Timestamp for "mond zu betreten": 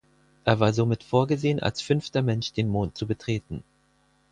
2.69-3.63